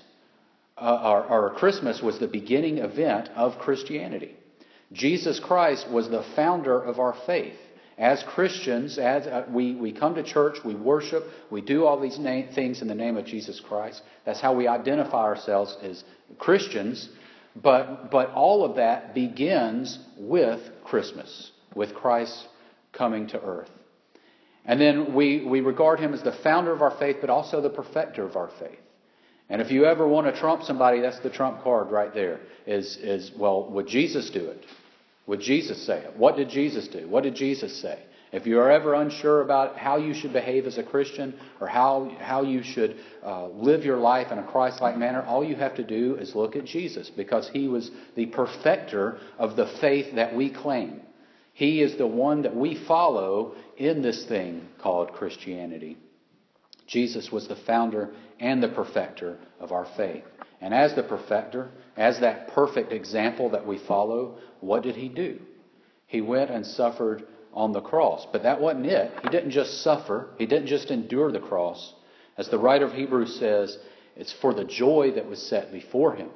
uh, 0.81 0.85
our, 0.85 1.25
our 1.25 1.51
Christmas 1.55 2.01
was 2.01 2.19
the 2.19 2.27
beginning 2.27 2.79
event 2.79 3.29
of 3.37 3.59
Christianity. 3.59 4.35
Jesus 4.93 5.39
Christ 5.39 5.89
was 5.91 6.09
the 6.09 6.25
founder 6.35 6.81
of 6.81 6.99
our 6.99 7.15
faith. 7.27 7.57
As 7.99 8.23
Christians, 8.23 8.99
as 8.99 9.27
uh, 9.27 9.45
we, 9.51 9.75
we 9.75 9.93
come 9.93 10.15
to 10.15 10.23
church, 10.23 10.57
we 10.65 10.75
worship, 10.75 11.23
we 11.51 11.61
do 11.61 11.85
all 11.85 12.01
these 12.01 12.19
na- 12.19 12.51
things 12.55 12.81
in 12.81 12.89
the 12.89 12.95
name 12.95 13.19
of 13.19 13.27
Jesus 13.27 13.61
Christ. 13.61 14.01
That's 14.25 14.41
how 14.41 14.55
we 14.55 14.67
identify 14.67 15.23
ourselves 15.23 15.77
as 15.83 16.03
Christians. 16.39 17.11
But, 17.55 18.11
but 18.11 18.31
all 18.31 18.65
of 18.65 18.77
that 18.77 19.15
begins 19.15 19.99
with 20.17 20.61
Christmas, 20.85 21.51
with 21.75 21.95
Christ 21.95 22.49
coming 22.93 23.27
to 23.29 23.43
earth. 23.43 23.71
And 24.65 24.81
then 24.81 25.15
we, 25.15 25.45
we 25.45 25.61
regard 25.61 26.01
him 26.01 26.15
as 26.15 26.23
the 26.23 26.33
founder 26.33 26.73
of 26.73 26.81
our 26.81 26.97
faith, 26.99 27.17
but 27.21 27.29
also 27.29 27.61
the 27.61 27.71
perfecter 27.71 28.25
of 28.25 28.37
our 28.37 28.51
faith. 28.59 28.79
And 29.50 29.61
if 29.61 29.73
you 29.73 29.85
ever 29.85 30.07
want 30.07 30.33
to 30.33 30.40
trump 30.40 30.62
somebody, 30.62 31.00
that's 31.00 31.19
the 31.21 31.28
trump 31.28 31.62
card 31.62 31.90
right 31.90 32.14
there. 32.14 32.40
Is, 32.66 32.97
is 32.99 33.33
well, 33.37 33.69
would 33.73 33.88
Jesus 33.88 34.30
do 34.30 34.47
it? 34.47 34.64
Would 35.26 35.40
Jesus 35.40 35.85
say 35.85 35.99
it? 35.99 36.16
What 36.16 36.37
did 36.37 36.49
Jesus 36.49 36.87
do? 36.88 37.09
What 37.09 37.25
did 37.25 37.35
Jesus 37.35 37.80
say? 37.83 37.99
If 38.33 38.47
you 38.47 38.61
are 38.61 38.71
ever 38.71 38.95
unsure 38.95 39.42
about 39.42 39.76
how 39.76 39.97
you 39.97 40.14
should 40.14 40.33
behave 40.33 40.66
as 40.66 40.78
a 40.78 40.85
Christian 40.85 41.35
or 41.61 41.66
how, 41.66 42.16
how 42.21 42.42
you 42.42 42.62
should 42.62 42.97
uh, 43.25 43.49
live 43.49 43.85
your 43.85 43.97
life 43.97 44.30
in 44.30 44.38
a 44.38 44.47
Christ 44.47 44.80
like 44.80 44.97
manner, 44.97 45.23
all 45.23 45.42
you 45.42 45.57
have 45.57 45.75
to 45.76 45.83
do 45.83 46.14
is 46.14 46.37
look 46.37 46.54
at 46.54 46.64
Jesus 46.64 47.11
because 47.11 47.50
he 47.52 47.66
was 47.66 47.90
the 48.14 48.26
perfecter 48.26 49.19
of 49.37 49.57
the 49.57 49.66
faith 49.80 50.14
that 50.14 50.35
we 50.35 50.50
claim. 50.50 51.00
He 51.54 51.83
is 51.83 51.97
the 51.97 52.07
one 52.07 52.42
that 52.42 52.54
we 52.54 52.76
follow 52.87 53.57
in 53.76 54.00
this 54.00 54.25
thing 54.26 54.69
called 54.80 55.12
Christianity. 55.12 55.97
Jesus 56.90 57.30
was 57.30 57.47
the 57.47 57.54
founder 57.54 58.11
and 58.40 58.61
the 58.61 58.68
perfecter 58.68 59.38
of 59.61 59.70
our 59.70 59.87
faith. 59.97 60.25
And 60.61 60.75
as 60.75 60.94
the 60.94 61.04
perfecter, 61.04 61.70
as 61.97 62.18
that 62.20 62.49
perfect 62.49 62.92
example 62.92 63.50
that 63.50 63.64
we 63.66 63.78
follow, 63.78 64.38
what 64.59 64.82
did 64.82 64.97
he 64.97 65.09
do? 65.09 65.38
He 66.06 66.20
went 66.20 66.50
and 66.50 66.66
suffered 66.66 67.23
on 67.54 67.73
the 67.73 67.80
cross. 67.80 68.26
But 68.32 68.42
that 68.42 68.61
wasn't 68.61 68.87
it. 68.87 69.12
He 69.23 69.28
didn't 69.28 69.52
just 69.52 69.82
suffer, 69.82 70.30
he 70.37 70.47
didn't 70.47 70.66
just 70.66 70.90
endure 70.90 71.30
the 71.30 71.38
cross. 71.38 71.94
As 72.37 72.49
the 72.49 72.59
writer 72.59 72.87
of 72.87 72.92
Hebrews 72.92 73.38
says, 73.38 73.78
it's 74.16 74.32
for 74.32 74.52
the 74.52 74.64
joy 74.64 75.12
that 75.14 75.28
was 75.28 75.40
set 75.40 75.73
before 75.73 76.16
him 76.16 76.30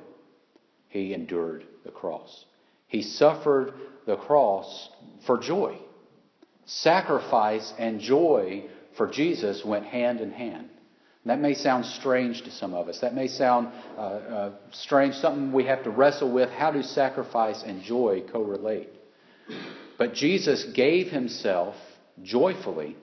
he 0.88 1.12
endured 1.12 1.66
the 1.84 1.90
cross. 1.90 2.44
He 2.86 3.02
suffered 3.02 3.74
the 4.06 4.16
cross 4.16 4.88
for 5.26 5.38
joy. 5.38 5.78
Sacrifice 6.64 7.72
and 7.76 7.98
joy 7.98 8.68
for 8.96 9.08
Jesus 9.08 9.64
went 9.64 9.86
hand 9.86 10.20
in 10.20 10.30
hand. 10.30 10.68
That 11.26 11.40
may 11.40 11.54
sound 11.54 11.86
strange 11.86 12.42
to 12.42 12.50
some 12.50 12.74
of 12.74 12.88
us. 12.88 13.00
That 13.00 13.14
may 13.14 13.28
sound 13.28 13.68
uh, 13.96 14.00
uh, 14.00 14.52
strange, 14.72 15.14
something 15.14 15.52
we 15.52 15.64
have 15.64 15.82
to 15.84 15.90
wrestle 15.90 16.30
with. 16.30 16.50
How 16.50 16.70
do 16.70 16.82
sacrifice 16.82 17.62
and 17.64 17.82
joy 17.82 18.24
correlate? 18.30 18.90
But 19.96 20.12
Jesus 20.12 20.64
gave 20.74 21.08
himself 21.08 21.76
joyfully 22.22 22.96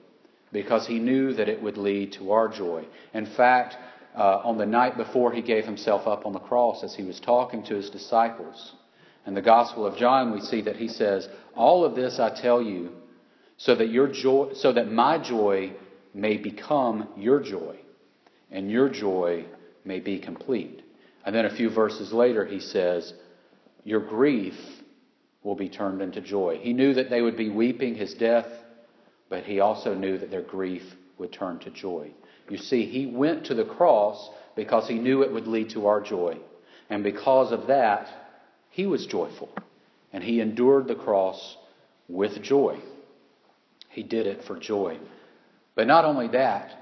because 0.52 0.86
he 0.86 1.00
knew 1.00 1.32
that 1.34 1.48
it 1.48 1.60
would 1.62 1.76
lead 1.76 2.12
to 2.12 2.30
our 2.30 2.48
joy. 2.48 2.84
In 3.12 3.26
fact, 3.26 3.76
uh, 4.16 4.42
on 4.44 4.56
the 4.56 4.66
night 4.66 4.96
before 4.96 5.32
he 5.32 5.42
gave 5.42 5.64
himself 5.64 6.06
up 6.06 6.24
on 6.24 6.32
the 6.32 6.38
cross, 6.38 6.84
as 6.84 6.94
he 6.94 7.02
was 7.02 7.18
talking 7.18 7.64
to 7.64 7.74
his 7.74 7.90
disciples, 7.90 8.74
in 9.26 9.34
the 9.34 9.42
Gospel 9.42 9.86
of 9.86 9.96
John, 9.96 10.32
we 10.32 10.40
see 10.40 10.62
that 10.62 10.76
he 10.76 10.88
says, 10.88 11.28
All 11.54 11.84
of 11.84 11.94
this 11.94 12.20
I 12.20 12.30
tell 12.30 12.62
you 12.62 12.92
so 13.56 13.74
that 13.74 13.88
your 13.88 14.08
joy, 14.08 14.52
so 14.54 14.72
that 14.72 14.90
my 14.90 15.18
joy 15.18 15.72
may 16.14 16.36
become 16.36 17.08
your 17.16 17.40
joy 17.40 17.76
and 18.52 18.70
your 18.70 18.88
joy 18.88 19.44
may 19.84 19.98
be 19.98 20.18
complete. 20.18 20.82
And 21.24 21.34
then 21.34 21.46
a 21.46 21.56
few 21.56 21.70
verses 21.70 22.12
later, 22.12 22.44
he 22.44 22.60
says, 22.60 23.12
Your 23.84 24.00
grief 24.00 24.54
will 25.42 25.56
be 25.56 25.68
turned 25.68 26.02
into 26.02 26.20
joy. 26.20 26.58
He 26.60 26.72
knew 26.72 26.94
that 26.94 27.10
they 27.10 27.22
would 27.22 27.36
be 27.36 27.48
weeping 27.48 27.94
his 27.94 28.14
death, 28.14 28.46
but 29.28 29.44
he 29.44 29.60
also 29.60 29.94
knew 29.94 30.18
that 30.18 30.30
their 30.30 30.42
grief 30.42 30.82
would 31.18 31.32
turn 31.32 31.58
to 31.60 31.70
joy. 31.70 32.10
You 32.48 32.58
see, 32.58 32.86
he 32.86 33.06
went 33.06 33.46
to 33.46 33.54
the 33.54 33.64
cross 33.64 34.30
because 34.54 34.86
he 34.86 34.98
knew 34.98 35.22
it 35.22 35.32
would 35.32 35.46
lead 35.46 35.70
to 35.70 35.86
our 35.86 36.00
joy. 36.00 36.38
And 36.90 37.02
because 37.02 37.52
of 37.52 37.68
that, 37.68 38.08
he 38.70 38.86
was 38.86 39.06
joyful. 39.06 39.50
And 40.12 40.22
he 40.22 40.40
endured 40.40 40.88
the 40.88 40.94
cross 40.94 41.56
with 42.08 42.42
joy. 42.42 42.78
He 43.88 44.02
did 44.02 44.26
it 44.26 44.44
for 44.44 44.58
joy. 44.58 44.98
But 45.74 45.86
not 45.86 46.04
only 46.04 46.28
that, 46.28 46.72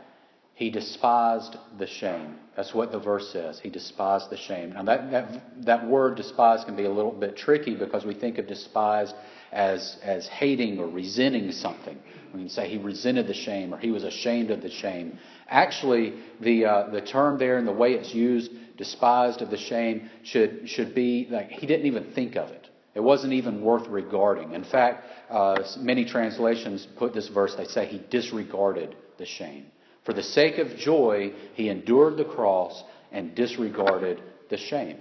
he 0.55 0.69
despised 0.69 1.57
the 1.79 1.87
shame. 1.87 2.37
That's 2.55 2.75
what 2.75 2.93
the 2.93 2.99
verse 2.99 3.33
says. 3.33 3.59
He 3.59 3.71
despised 3.71 4.29
the 4.29 4.37
shame. 4.37 4.75
Now, 4.75 4.83
that, 4.83 5.11
that, 5.11 5.65
that 5.65 5.87
word 5.87 6.17
despise 6.17 6.65
can 6.65 6.77
be 6.77 6.85
a 6.85 6.91
little 6.91 7.13
bit 7.13 7.37
tricky 7.37 7.75
because 7.75 8.05
we 8.05 8.13
think 8.13 8.37
of 8.37 8.47
despise 8.47 9.15
as, 9.53 9.97
as 10.03 10.27
hating 10.29 10.79
or 10.79 10.87
resenting 10.87 11.51
something. 11.53 11.99
We 12.35 12.41
can 12.41 12.49
say 12.51 12.69
he 12.69 12.77
resented 12.77 13.27
the 13.27 13.35
shame 13.35 13.73
or 13.73 13.79
he 13.79 13.91
was 13.91 14.05
ashamed 14.05 14.51
of 14.51 14.61
the 14.61 14.71
shame. 14.71 15.19
Actually, 15.49 16.15
the, 16.41 16.67
uh, 16.67 16.91
the 16.91 17.01
term 17.01 17.39
there 17.39 17.57
and 17.57 17.67
the 17.67 17.73
way 17.73 17.95
it's 17.95 18.13
used, 18.13 18.51
despised 18.77 19.41
of 19.41 19.51
the 19.51 19.57
shame, 19.57 20.11
should, 20.25 20.69
should 20.69 20.95
be 20.95 21.27
like 21.31 21.49
he 21.49 21.67
didn't 21.67 21.87
even 21.87 22.13
think 22.13 22.37
of 22.37 22.51
it. 22.51 22.60
It 22.95 23.01
wasn't 23.01 23.35
even 23.35 23.63
worth 23.63 23.87
regarding. 23.89 24.53
In 24.53 24.65
fact, 24.65 25.05
uh, 25.31 25.63
many 25.79 26.05
translations 26.05 26.87
put 26.97 27.15
this 27.15 27.29
verse, 27.29 27.55
they 27.55 27.67
say 27.67 27.87
he 27.87 28.03
disregarded 28.11 28.97
the 29.19 29.27
shame. 29.27 29.67
For 30.05 30.13
the 30.13 30.23
sake 30.23 30.59
of 30.59 30.77
joy, 30.77 31.33
he 31.55 31.69
endured 31.69 32.17
the 32.17 32.25
cross 32.25 32.83
and 33.13 33.35
disregarded 33.35 34.21
the 34.49 34.57
shame. 34.57 34.99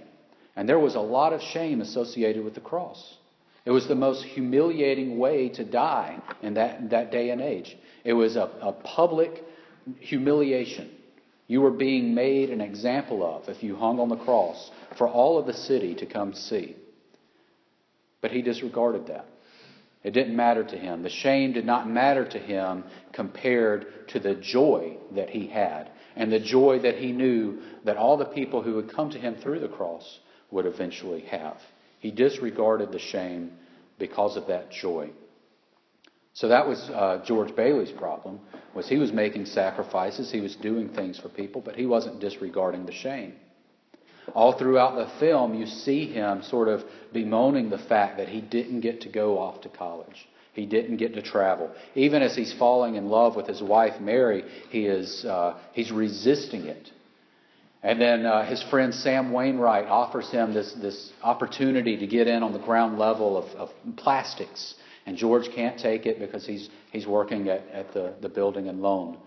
And 0.54 0.68
there 0.68 0.78
was 0.78 0.94
a 0.94 1.00
lot 1.00 1.32
of 1.32 1.42
shame 1.42 1.80
associated 1.80 2.44
with 2.44 2.54
the 2.54 2.60
cross. 2.60 3.16
It 3.64 3.70
was 3.70 3.88
the 3.88 3.94
most 3.94 4.24
humiliating 4.24 5.18
way 5.18 5.48
to 5.50 5.64
die 5.64 6.20
in 6.42 6.54
that, 6.54 6.90
that 6.90 7.10
day 7.10 7.30
and 7.30 7.40
age. 7.40 7.76
It 8.04 8.12
was 8.12 8.36
a, 8.36 8.50
a 8.62 8.72
public 8.72 9.44
humiliation. 9.98 10.90
You 11.46 11.60
were 11.60 11.70
being 11.70 12.14
made 12.14 12.50
an 12.50 12.60
example 12.60 13.24
of 13.24 13.48
if 13.48 13.62
you 13.62 13.76
hung 13.76 13.98
on 13.98 14.08
the 14.08 14.16
cross 14.16 14.70
for 14.96 15.08
all 15.08 15.38
of 15.38 15.46
the 15.46 15.52
city 15.52 15.94
to 15.96 16.06
come 16.06 16.32
see. 16.32 16.76
But 18.20 18.32
he 18.32 18.42
disregarded 18.42 19.06
that. 19.06 19.26
It 20.02 20.12
didn't 20.12 20.36
matter 20.36 20.64
to 20.64 20.76
him. 20.78 21.02
The 21.02 21.10
shame 21.10 21.52
did 21.52 21.66
not 21.66 21.88
matter 21.88 22.24
to 22.24 22.38
him 22.38 22.84
compared 23.12 24.08
to 24.08 24.20
the 24.20 24.34
joy 24.34 24.96
that 25.14 25.30
he 25.30 25.46
had 25.46 25.90
and 26.16 26.32
the 26.32 26.40
joy 26.40 26.80
that 26.80 26.96
he 26.96 27.12
knew 27.12 27.60
that 27.84 27.96
all 27.96 28.16
the 28.16 28.24
people 28.24 28.62
who 28.62 28.74
would 28.74 28.94
come 28.94 29.10
to 29.10 29.18
him 29.18 29.36
through 29.36 29.60
the 29.60 29.68
cross 29.68 30.18
would 30.50 30.66
eventually 30.66 31.22
have. 31.22 31.58
He 31.98 32.10
disregarded 32.10 32.92
the 32.92 32.98
shame 32.98 33.52
because 33.98 34.36
of 34.36 34.46
that 34.48 34.70
joy. 34.70 35.10
So 36.32 36.48
that 36.48 36.66
was 36.66 36.78
uh, 36.90 37.22
George 37.26 37.54
Bailey's 37.54 37.90
problem 37.90 38.40
was 38.74 38.88
he 38.88 38.98
was 38.98 39.12
making 39.12 39.46
sacrifices, 39.46 40.30
he 40.30 40.40
was 40.40 40.56
doing 40.56 40.88
things 40.90 41.18
for 41.18 41.28
people, 41.28 41.60
but 41.60 41.76
he 41.76 41.86
wasn't 41.86 42.20
disregarding 42.20 42.86
the 42.86 42.92
shame. 42.92 43.34
All 44.34 44.58
throughout 44.58 44.96
the 44.96 45.10
film, 45.18 45.54
you 45.54 45.66
see 45.66 46.06
him 46.06 46.42
sort 46.42 46.68
of 46.68 46.82
bemoaning 47.12 47.70
the 47.70 47.78
fact 47.78 48.18
that 48.18 48.28
he 48.28 48.40
didn't 48.40 48.80
get 48.80 49.02
to 49.02 49.08
go 49.08 49.38
off 49.38 49.60
to 49.62 49.68
college. 49.68 50.28
He 50.52 50.66
didn't 50.66 50.96
get 50.96 51.14
to 51.14 51.22
travel. 51.22 51.70
Even 51.94 52.22
as 52.22 52.34
he's 52.34 52.52
falling 52.52 52.96
in 52.96 53.08
love 53.08 53.36
with 53.36 53.46
his 53.46 53.62
wife 53.62 54.00
Mary, 54.00 54.44
he 54.70 54.86
is 54.86 55.24
uh, 55.24 55.58
he's 55.72 55.92
resisting 55.92 56.66
it. 56.66 56.90
And 57.82 58.00
then 58.00 58.26
uh, 58.26 58.44
his 58.44 58.62
friend 58.64 58.94
Sam 58.94 59.32
Wainwright 59.32 59.86
offers 59.86 60.30
him 60.30 60.52
this 60.52 60.72
this 60.74 61.12
opportunity 61.22 61.96
to 61.96 62.06
get 62.06 62.26
in 62.26 62.42
on 62.42 62.52
the 62.52 62.58
ground 62.58 62.98
level 62.98 63.38
of, 63.38 63.44
of 63.56 63.70
plastics, 63.96 64.74
and 65.06 65.16
George 65.16 65.48
can't 65.54 65.78
take 65.78 66.04
it 66.04 66.18
because 66.18 66.44
he's 66.46 66.68
he's 66.90 67.06
working 67.06 67.48
at, 67.48 67.66
at 67.68 67.94
the, 67.94 68.14
the 68.20 68.28
building 68.28 68.68
and 68.68 68.82
loan. 68.82 69.18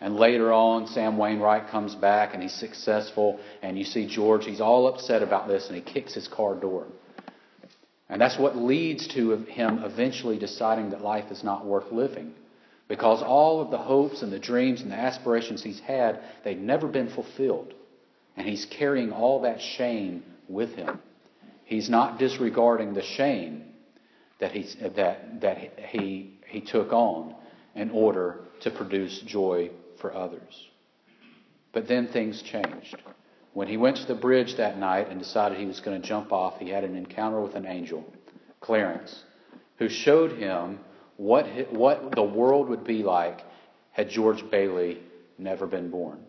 And 0.00 0.16
later 0.16 0.50
on, 0.52 0.86
Sam 0.86 1.18
Wainwright 1.18 1.68
comes 1.68 1.94
back 1.94 2.32
and 2.32 2.42
he's 2.42 2.54
successful. 2.54 3.38
And 3.62 3.78
you 3.78 3.84
see 3.84 4.06
George, 4.06 4.46
he's 4.46 4.60
all 4.60 4.88
upset 4.88 5.22
about 5.22 5.46
this 5.46 5.66
and 5.68 5.76
he 5.76 5.82
kicks 5.82 6.14
his 6.14 6.26
car 6.26 6.54
door. 6.54 6.86
And 8.08 8.20
that's 8.20 8.38
what 8.38 8.56
leads 8.56 9.06
to 9.08 9.36
him 9.36 9.84
eventually 9.84 10.38
deciding 10.38 10.90
that 10.90 11.02
life 11.02 11.30
is 11.30 11.44
not 11.44 11.66
worth 11.66 11.92
living. 11.92 12.32
Because 12.88 13.22
all 13.22 13.60
of 13.60 13.70
the 13.70 13.78
hopes 13.78 14.22
and 14.22 14.32
the 14.32 14.38
dreams 14.38 14.80
and 14.80 14.90
the 14.90 14.96
aspirations 14.96 15.62
he's 15.62 15.78
had, 15.78 16.20
they've 16.44 16.58
never 16.58 16.88
been 16.88 17.10
fulfilled. 17.10 17.74
And 18.36 18.48
he's 18.48 18.64
carrying 18.64 19.12
all 19.12 19.42
that 19.42 19.60
shame 19.60 20.24
with 20.48 20.70
him. 20.70 20.98
He's 21.64 21.88
not 21.88 22.18
disregarding 22.18 22.94
the 22.94 23.02
shame 23.02 23.64
that, 24.40 24.50
he's, 24.50 24.74
that, 24.96 25.40
that 25.42 25.78
he, 25.90 26.40
he 26.48 26.62
took 26.62 26.92
on 26.92 27.36
in 27.76 27.90
order 27.90 28.40
to 28.62 28.70
produce 28.72 29.20
joy 29.20 29.70
for 30.00 30.14
others. 30.14 30.68
But 31.72 31.86
then 31.86 32.08
things 32.08 32.42
changed. 32.42 32.96
When 33.52 33.68
he 33.68 33.76
went 33.76 33.96
to 33.98 34.06
the 34.06 34.14
bridge 34.14 34.56
that 34.56 34.78
night 34.78 35.08
and 35.08 35.18
decided 35.18 35.58
he 35.58 35.66
was 35.66 35.80
going 35.80 36.00
to 36.00 36.06
jump 36.06 36.32
off, 36.32 36.58
he 36.58 36.70
had 36.70 36.84
an 36.84 36.96
encounter 36.96 37.40
with 37.40 37.54
an 37.54 37.66
angel, 37.66 38.04
Clarence, 38.60 39.24
who 39.78 39.88
showed 39.88 40.32
him 40.32 40.78
what, 41.16 41.46
what 41.72 42.14
the 42.14 42.22
world 42.22 42.68
would 42.68 42.84
be 42.84 43.02
like 43.02 43.40
had 43.92 44.08
George 44.08 44.48
Bailey 44.50 44.98
never 45.38 45.66
been 45.66 45.90
born. 45.90 46.20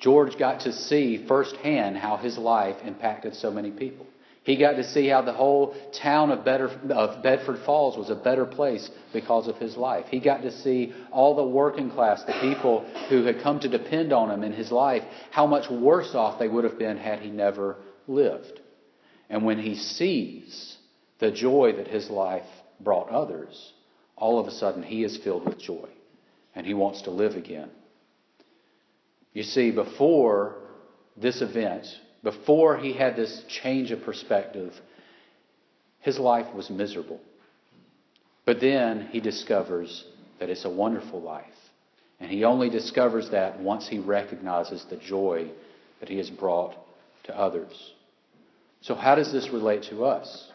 George 0.00 0.36
got 0.36 0.60
to 0.60 0.72
see 0.72 1.24
firsthand 1.26 1.96
how 1.96 2.16
his 2.16 2.36
life 2.36 2.76
impacted 2.84 3.34
so 3.34 3.50
many 3.50 3.70
people. 3.70 4.06
He 4.44 4.58
got 4.58 4.72
to 4.72 4.84
see 4.84 5.08
how 5.08 5.22
the 5.22 5.32
whole 5.32 5.74
town 5.92 6.30
of, 6.30 6.44
Better, 6.44 6.68
of, 6.90 7.22
Bedford 7.22 7.60
Falls 7.64 7.96
was 7.96 8.10
a 8.10 8.14
better 8.14 8.44
place 8.44 8.90
because 9.12 9.48
of 9.48 9.56
his 9.56 9.74
life. 9.74 10.04
He 10.10 10.20
got 10.20 10.42
to 10.42 10.52
see 10.52 10.92
all 11.10 11.34
the 11.34 11.44
working 11.44 11.90
class, 11.90 12.22
the 12.24 12.38
people 12.42 12.84
who 13.08 13.24
had 13.24 13.40
come 13.40 13.58
to 13.60 13.70
depend 13.70 14.12
on 14.12 14.30
him 14.30 14.44
in 14.44 14.52
his 14.52 14.70
life, 14.70 15.02
how 15.30 15.46
much 15.46 15.70
worse 15.70 16.14
off 16.14 16.38
they 16.38 16.48
would 16.48 16.64
have 16.64 16.78
been 16.78 16.98
had 16.98 17.20
he 17.20 17.30
never 17.30 17.76
lived. 18.06 18.60
And 19.30 19.46
when 19.46 19.58
he 19.58 19.76
sees 19.76 20.76
the 21.20 21.30
joy 21.30 21.72
that 21.78 21.88
his 21.88 22.10
life 22.10 22.46
brought 22.78 23.08
others, 23.08 23.72
all 24.14 24.38
of 24.38 24.46
a 24.46 24.52
sudden 24.52 24.82
he 24.82 25.04
is 25.04 25.16
filled 25.16 25.46
with 25.46 25.58
joy 25.58 25.88
and 26.54 26.66
he 26.66 26.74
wants 26.74 27.02
to 27.02 27.10
live 27.10 27.34
again. 27.34 27.70
You 29.32 29.42
see, 29.42 29.70
before 29.70 30.56
this 31.16 31.40
event, 31.40 31.86
before 32.24 32.78
he 32.78 32.94
had 32.94 33.14
this 33.14 33.44
change 33.48 33.90
of 33.92 34.02
perspective, 34.02 34.72
his 36.00 36.18
life 36.18 36.52
was 36.54 36.70
miserable. 36.70 37.20
But 38.46 38.60
then 38.60 39.08
he 39.12 39.20
discovers 39.20 40.04
that 40.40 40.50
it's 40.50 40.64
a 40.64 40.70
wonderful 40.70 41.20
life. 41.20 41.44
And 42.18 42.30
he 42.30 42.44
only 42.44 42.70
discovers 42.70 43.30
that 43.30 43.60
once 43.60 43.86
he 43.86 43.98
recognizes 43.98 44.84
the 44.88 44.96
joy 44.96 45.50
that 46.00 46.08
he 46.08 46.16
has 46.18 46.30
brought 46.30 46.74
to 47.24 47.38
others. 47.38 47.92
So, 48.80 48.94
how 48.94 49.14
does 49.14 49.32
this 49.32 49.50
relate 49.50 49.84
to 49.84 50.04
us? 50.04 50.50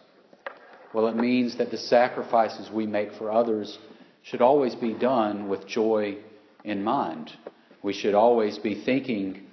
Well, 0.93 1.07
it 1.07 1.15
means 1.15 1.57
that 1.57 1.71
the 1.71 1.77
sacrifices 1.77 2.69
we 2.71 2.87
make 2.87 3.13
for 3.13 3.31
others 3.31 3.77
should 4.23 4.41
always 4.41 4.75
be 4.75 4.93
done 4.93 5.49
with 5.49 5.67
joy 5.67 6.17
in 6.63 6.83
mind. 6.83 7.31
We 7.83 7.93
should 7.93 8.15
always 8.15 8.57
be 8.57 8.83
thinking 8.83 9.45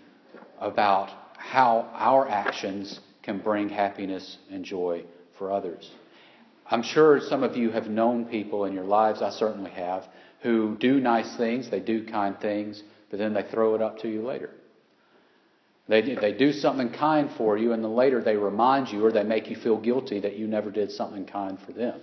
about 0.58 1.11
how 1.50 1.88
our 1.94 2.28
actions 2.28 3.00
can 3.22 3.38
bring 3.38 3.68
happiness 3.68 4.36
and 4.50 4.64
joy 4.64 5.04
for 5.38 5.52
others. 5.52 5.90
I'm 6.68 6.82
sure 6.82 7.20
some 7.20 7.42
of 7.44 7.56
you 7.56 7.70
have 7.70 7.86
known 7.86 8.24
people 8.24 8.64
in 8.64 8.72
your 8.72 8.84
lives, 8.84 9.22
I 9.22 9.30
certainly 9.30 9.70
have, 9.70 10.04
who 10.42 10.76
do 10.78 11.00
nice 11.00 11.36
things, 11.36 11.70
they 11.70 11.80
do 11.80 12.06
kind 12.06 12.36
things, 12.40 12.82
but 13.10 13.18
then 13.18 13.34
they 13.34 13.44
throw 13.50 13.74
it 13.74 13.82
up 13.82 13.98
to 14.00 14.08
you 14.08 14.22
later. 14.22 14.50
They, 15.88 16.02
they 16.02 16.32
do 16.32 16.52
something 16.52 16.90
kind 16.90 17.30
for 17.38 17.56
you, 17.56 17.72
and 17.72 17.84
then 17.84 17.94
later 17.94 18.22
they 18.22 18.36
remind 18.36 18.88
you 18.88 19.04
or 19.04 19.12
they 19.12 19.22
make 19.22 19.48
you 19.48 19.56
feel 19.56 19.76
guilty 19.76 20.20
that 20.20 20.36
you 20.36 20.48
never 20.48 20.72
did 20.72 20.90
something 20.90 21.26
kind 21.26 21.58
for 21.64 21.72
them. 21.72 22.00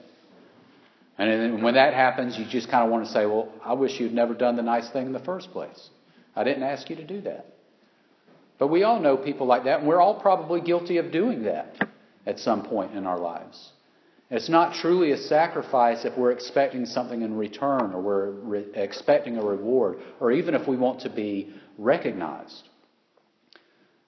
And 1.17 1.29
then 1.29 1.61
when 1.61 1.73
that 1.73 1.93
happens, 1.93 2.37
you 2.37 2.45
just 2.45 2.71
kind 2.71 2.85
of 2.85 2.89
want 2.89 3.05
to 3.05 3.11
say, 3.11 3.25
Well, 3.25 3.51
I 3.63 3.73
wish 3.73 3.99
you'd 3.99 4.13
never 4.13 4.33
done 4.33 4.55
the 4.55 4.63
nice 4.63 4.89
thing 4.89 5.07
in 5.07 5.13
the 5.13 5.19
first 5.19 5.51
place. 5.51 5.89
I 6.35 6.43
didn't 6.43 6.63
ask 6.63 6.89
you 6.89 6.95
to 6.95 7.05
do 7.05 7.21
that. 7.21 7.52
But 8.59 8.67
we 8.67 8.83
all 8.83 8.99
know 8.99 9.17
people 9.17 9.47
like 9.47 9.65
that, 9.65 9.79
and 9.79 9.87
we're 9.87 10.01
all 10.01 10.19
probably 10.19 10.61
guilty 10.61 10.97
of 10.97 11.11
doing 11.11 11.43
that 11.43 11.75
at 12.25 12.39
some 12.39 12.63
point 12.63 12.95
in 12.95 13.05
our 13.05 13.19
lives. 13.19 13.71
It's 14.29 14.49
not 14.49 14.73
truly 14.75 15.11
a 15.11 15.17
sacrifice 15.17 16.05
if 16.05 16.17
we're 16.17 16.31
expecting 16.31 16.85
something 16.85 17.21
in 17.21 17.37
return 17.37 17.93
or 17.93 18.01
we're 18.01 18.31
re- 18.31 18.65
expecting 18.73 19.37
a 19.37 19.43
reward, 19.43 19.99
or 20.19 20.31
even 20.31 20.55
if 20.55 20.67
we 20.67 20.75
want 20.75 21.01
to 21.01 21.09
be 21.09 21.53
recognized. 21.77 22.69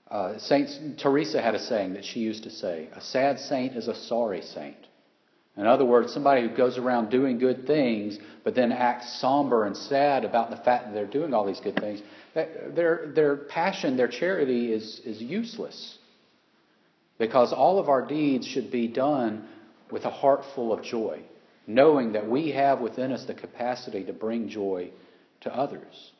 Uh, 0.10 0.38
Saint 0.38 0.98
Teresa 1.00 1.42
had 1.42 1.56
a 1.56 1.60
saying 1.60 1.94
that 1.94 2.06
she 2.06 2.20
used 2.22 2.44
to 2.44 2.50
say 2.50 2.90
A 2.96 3.02
sad 3.02 3.40
saint 3.40 3.75
is 3.75 3.88
a 3.88 3.96
sorry 3.96 4.42
saint. 4.42 4.78
In 5.58 5.66
other 5.66 5.86
words, 5.86 6.14
somebody 6.14 6.42
who 6.42 6.56
goes 6.56 6.78
around 6.78 7.10
doing 7.10 7.38
good 7.38 7.66
things, 7.66 8.18
but 8.44 8.56
then 8.56 8.72
acts 8.72 9.20
somber 9.20 9.66
and 9.66 9.75
sad 9.75 10.25
about 10.25 10.50
the 10.50 10.58
fact 10.58 10.86
that 10.86 10.94
they're 10.94 11.06
doing 11.06 11.34
all 11.34 11.46
these 11.46 11.62
good 11.62 11.80
things, 11.80 12.02
their, 12.36 13.12
their 13.15 13.36
passion, 13.38 13.98
their 13.98 14.08
charity 14.08 14.72
is, 14.72 15.00
is 15.06 15.22
useless. 15.22 15.98
Because 17.18 17.54
all 17.54 17.80
of 17.80 17.88
our 17.88 18.06
deeds 18.06 18.46
should 18.46 18.72
be 18.72 18.88
done 18.88 19.48
with 19.89 20.04
a 20.04 20.10
heart 20.10 20.44
full 20.54 20.74
of 20.74 20.84
joy, 20.84 21.22
knowing 21.65 22.12
that 22.13 22.30
we 22.30 22.51
have 22.51 22.82
within 22.82 23.12
us 23.13 23.25
the 23.25 23.34
capacity 23.34 24.04
to 24.04 24.13
bring 24.13 24.50
joy 24.50 24.92
to 25.42 25.56
others. 25.56 26.12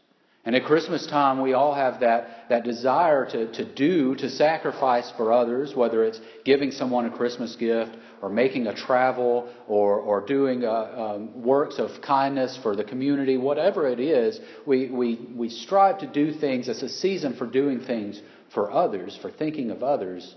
And 0.46 0.56
at 0.56 0.64
Christmas 0.64 1.08
time, 1.08 1.42
we 1.42 1.54
all 1.54 1.74
have 1.74 2.02
that, 2.02 2.46
that 2.50 2.64
desire 2.64 3.26
to, 3.32 3.52
to 3.54 3.66
do, 3.66 4.14
to 4.16 4.30
sacrifice 4.30 5.12
for 5.18 5.34
others, 5.34 5.74
whether 5.76 6.04
it's 6.04 6.20
giving 6.44 6.70
someone 6.70 7.08
a 7.08 7.10
Christmas 7.10 7.56
gift 7.56 7.98
or 8.22 8.30
making 8.30 8.68
a 8.68 8.76
travel 8.76 9.52
or, 9.68 10.00
or 10.00 10.24
doing 10.24 10.64
uh, 10.64 11.16
um, 11.16 11.44
works 11.44 11.80
of 11.80 12.00
kindness 12.04 12.60
for 12.62 12.76
the 12.76 12.84
community, 12.84 13.38
whatever 13.38 13.88
it 13.88 14.00
is, 14.00 14.40
we, 14.68 14.88
we, 14.92 15.16
we 15.34 15.50
strive 15.50 15.98
to 16.00 16.08
do 16.08 16.32
things. 16.32 16.68
It's 16.68 16.84
a 16.84 16.90
season 16.90 17.36
for 17.36 17.48
doing 17.48 17.80
things 17.80 18.22
for 18.54 18.72
others, 18.72 19.18
for 19.20 19.32
thinking 19.32 19.72
of 19.72 19.82
others. 19.82 20.36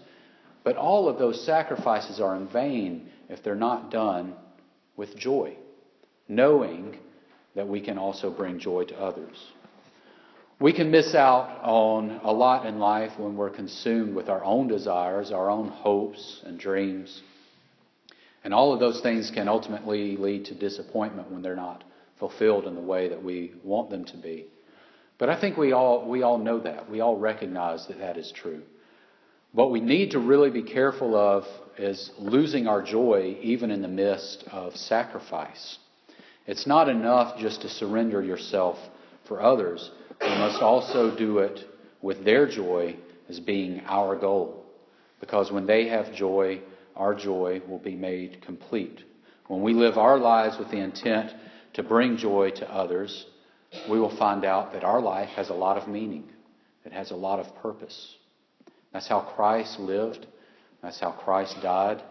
But 0.64 0.76
all 0.76 1.10
of 1.10 1.18
those 1.18 1.44
sacrifices 1.44 2.18
are 2.18 2.34
in 2.34 2.48
vain 2.48 3.10
if 3.28 3.42
they're 3.42 3.54
not 3.54 3.90
done 3.90 4.34
with 4.96 5.14
joy, 5.16 5.54
knowing 6.28 6.96
that 7.54 7.68
we 7.68 7.82
can 7.82 7.98
also 7.98 8.30
bring 8.30 8.58
joy 8.58 8.84
to 8.84 8.98
others. 8.98 9.36
We 10.60 10.72
can 10.72 10.90
miss 10.90 11.14
out 11.14 11.60
on 11.62 12.20
a 12.24 12.32
lot 12.32 12.66
in 12.66 12.80
life 12.80 13.12
when 13.16 13.36
we're 13.36 13.50
consumed 13.50 14.16
with 14.16 14.28
our 14.28 14.42
own 14.42 14.66
desires, 14.66 15.30
our 15.30 15.48
own 15.48 15.68
hopes 15.68 16.40
and 16.44 16.58
dreams. 16.58 17.22
And 18.42 18.52
all 18.52 18.72
of 18.72 18.80
those 18.80 19.00
things 19.00 19.30
can 19.30 19.46
ultimately 19.46 20.16
lead 20.16 20.46
to 20.46 20.56
disappointment 20.56 21.30
when 21.30 21.42
they're 21.42 21.54
not 21.54 21.84
fulfilled 22.18 22.66
in 22.66 22.74
the 22.74 22.80
way 22.80 23.08
that 23.08 23.22
we 23.22 23.52
want 23.62 23.90
them 23.90 24.04
to 24.06 24.16
be. 24.16 24.46
But 25.16 25.30
I 25.30 25.40
think 25.40 25.56
we 25.56 25.70
all, 25.70 26.08
we 26.08 26.24
all 26.24 26.38
know 26.38 26.58
that. 26.58 26.90
We 26.90 27.00
all 27.00 27.16
recognize 27.16 27.86
that 27.86 28.00
that 28.00 28.16
is 28.16 28.32
true. 28.32 28.62
What 29.52 29.70
we 29.70 29.80
need 29.80 30.10
to 30.10 30.18
really 30.18 30.50
be 30.50 30.64
careful 30.64 31.14
of 31.14 31.44
is 31.78 32.10
losing 32.18 32.66
our 32.66 32.82
joy 32.82 33.38
even 33.42 33.70
in 33.70 33.80
the 33.80 33.86
midst 33.86 34.42
of 34.50 34.76
sacrifice. 34.76 35.78
It's 36.48 36.66
not 36.66 36.88
enough 36.88 37.38
just 37.38 37.62
to 37.62 37.68
surrender 37.68 38.24
yourself 38.24 38.76
for 39.28 39.40
others 39.40 39.88
we 40.20 40.28
must 40.28 40.62
also 40.62 41.16
do 41.16 41.38
it 41.38 41.60
with 42.02 42.24
their 42.24 42.48
joy 42.48 42.96
as 43.28 43.40
being 43.40 43.82
our 43.86 44.16
goal. 44.16 44.64
Because 45.20 45.50
when 45.50 45.66
they 45.66 45.88
have 45.88 46.14
joy, 46.14 46.60
our 46.96 47.14
joy 47.14 47.60
will 47.68 47.78
be 47.78 47.96
made 47.96 48.42
complete. 48.42 49.00
When 49.46 49.62
we 49.62 49.74
live 49.74 49.98
our 49.98 50.18
lives 50.18 50.58
with 50.58 50.70
the 50.70 50.78
intent 50.78 51.32
to 51.74 51.82
bring 51.82 52.16
joy 52.16 52.50
to 52.56 52.72
others, 52.72 53.26
we 53.88 54.00
will 54.00 54.16
find 54.16 54.44
out 54.44 54.72
that 54.72 54.84
our 54.84 55.00
life 55.00 55.30
has 55.30 55.50
a 55.50 55.54
lot 55.54 55.76
of 55.76 55.88
meaning. 55.88 56.24
It 56.84 56.92
has 56.92 57.10
a 57.10 57.16
lot 57.16 57.40
of 57.40 57.54
purpose. 57.56 58.16
That's 58.92 59.08
how 59.08 59.20
Christ 59.20 59.78
lived. 59.78 60.26
That's 60.82 61.00
how 61.00 61.10
Christ 61.10 61.56
died. 61.62 62.02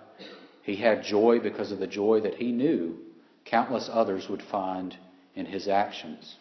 He 0.64 0.76
had 0.76 1.04
joy 1.04 1.40
because 1.40 1.72
of 1.72 1.80
the 1.80 1.88
joy 1.88 2.22
that 2.22 2.36
he 2.36 2.52
knew 2.52 2.98
countless 3.46 3.90
others 3.92 4.28
would 4.30 4.42
find 4.52 4.96
in 5.34 5.46
his 5.46 5.68
actions. 5.68 6.36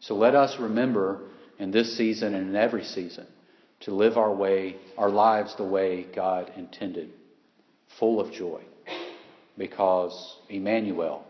So 0.00 0.14
let 0.14 0.34
us 0.34 0.58
remember 0.58 1.20
in 1.58 1.70
this 1.70 1.96
season 1.96 2.34
and 2.34 2.48
in 2.48 2.56
every 2.56 2.84
season 2.84 3.26
to 3.80 3.92
live 3.92 4.16
our 4.16 4.34
way, 4.34 4.76
our 4.96 5.10
lives 5.10 5.54
the 5.56 5.64
way 5.64 6.06
God 6.14 6.52
intended, 6.56 7.10
full 7.98 8.20
of 8.20 8.32
joy. 8.32 8.62
Because 9.58 10.36
Emmanuel, 10.48 11.24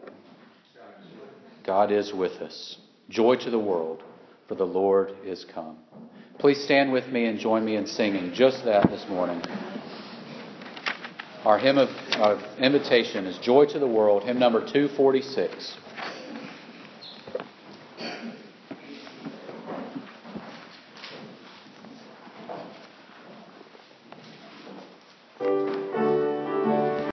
God 1.66 1.90
is 1.90 2.12
with 2.12 2.33
us. 2.40 2.76
Joy 3.09 3.37
to 3.37 3.50
the 3.50 3.59
world, 3.59 4.02
for 4.46 4.54
the 4.54 4.64
Lord 4.64 5.11
is 5.24 5.44
come. 5.52 5.78
Please 6.38 6.62
stand 6.64 6.92
with 6.92 7.09
me 7.09 7.26
and 7.26 7.38
join 7.38 7.64
me 7.64 7.76
in 7.76 7.87
singing 7.87 8.33
just 8.35 8.64
that 8.64 8.88
this 8.88 9.04
morning. 9.09 9.42
Our 11.44 11.59
hymn 11.59 11.78
of, 11.78 11.88
of 12.18 12.40
invitation 12.59 13.26
is 13.26 13.38
Joy 13.38 13.66
to 13.66 13.78
the 13.78 13.87
World, 13.87 14.24
hymn 14.24 14.38
number 14.38 14.61
246. 14.61 15.76